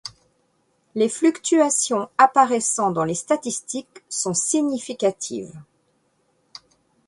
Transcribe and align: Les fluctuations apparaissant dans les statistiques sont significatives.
Les 0.95 1.09
fluctuations 1.09 2.09
apparaissant 2.17 2.89
dans 2.89 3.03
les 3.03 3.13
statistiques 3.13 3.99
sont 4.09 4.33
significatives. 4.33 5.53